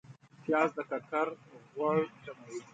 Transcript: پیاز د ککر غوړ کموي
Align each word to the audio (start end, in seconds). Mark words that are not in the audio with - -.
پیاز 0.43 0.69
د 0.77 0.79
ککر 0.89 1.27
غوړ 1.73 1.97
کموي 2.23 2.59